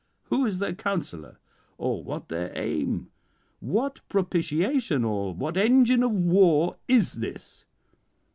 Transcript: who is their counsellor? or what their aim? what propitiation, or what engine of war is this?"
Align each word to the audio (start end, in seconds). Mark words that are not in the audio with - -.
who 0.31 0.47
is 0.47 0.57
their 0.57 0.73
counsellor? 0.73 1.37
or 1.77 2.03
what 2.03 2.27
their 2.27 2.51
aim? 2.55 3.11
what 3.59 4.01
propitiation, 4.09 5.03
or 5.05 5.31
what 5.31 5.55
engine 5.57 6.01
of 6.01 6.09
war 6.11 6.75
is 6.87 7.19
this?" 7.19 7.65